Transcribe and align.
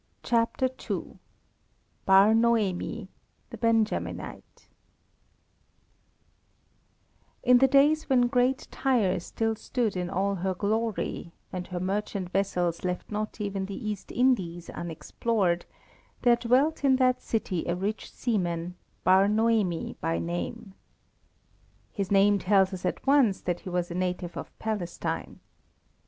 CHAPTER 0.23 0.67
II 0.89 1.19
BAR 2.07 2.33
NOEMI, 2.33 3.07
THE 3.51 3.57
BENJAMINITE 3.59 4.67
In 7.43 7.59
the 7.59 7.67
days 7.67 8.09
when 8.09 8.21
great 8.21 8.67
Tyre 8.71 9.19
still 9.19 9.55
stood 9.55 9.95
in 9.95 10.09
all 10.09 10.33
her 10.33 10.55
glory, 10.55 11.33
and 11.53 11.67
her 11.67 11.79
merchant 11.79 12.31
vessels 12.31 12.83
left 12.83 13.11
not 13.11 13.39
even 13.39 13.67
the 13.67 13.75
East 13.75 14.11
Indies 14.11 14.71
unexplored, 14.71 15.65
there 16.23 16.35
dwelt 16.35 16.83
in 16.83 16.95
that 16.95 17.21
city 17.21 17.63
a 17.67 17.75
rich 17.75 18.11
seaman, 18.11 18.73
Bar 19.03 19.27
Noemi 19.27 19.97
by 20.01 20.17
name. 20.17 20.73
His 21.91 22.09
name 22.09 22.39
tells 22.39 22.73
us 22.73 22.85
at 22.85 23.05
once 23.05 23.39
that 23.41 23.59
he 23.59 23.69
was 23.69 23.91
a 23.91 23.93
native 23.93 24.35
of 24.35 24.51
Palestine. 24.57 25.41